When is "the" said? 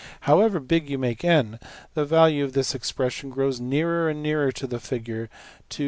1.93-2.05, 4.65-4.79